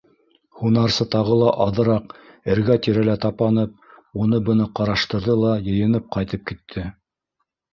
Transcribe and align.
Һунарсы 0.59 1.05
тағы 1.15 1.35
ла 1.41 1.51
аҙыраҡ 1.65 2.15
эргә-тирәлә 2.53 3.15
тапанып, 3.27 3.77
уны-быны 4.25 4.67
ҡараштырҙы 4.81 5.37
ла 5.45 5.55
йыйынып 5.69 6.09
ҡайтып 6.17 6.47
китте. 6.55 6.89